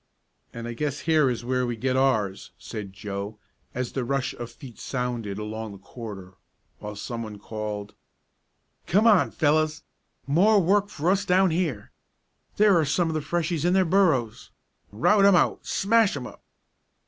[0.51, 3.37] "And I guess here is where we get ours," said Joe,
[3.75, 6.33] as the rush of feet sounded along the corridor,
[6.79, 7.93] while someone called:
[8.87, 9.83] "Come on, fellows.
[10.25, 11.91] More work for us down here.
[12.57, 14.49] There are some of the Freshies in their burrows.
[14.91, 15.67] Rout 'em out!
[15.67, 16.41] Smash 'em up!"